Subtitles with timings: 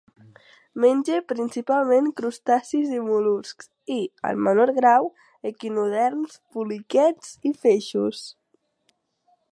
[0.83, 3.99] Menja principalment crustacis i mol·luscs, i,
[4.31, 5.05] en menor grau,
[5.53, 8.25] equinoderms, poliquets i peixos.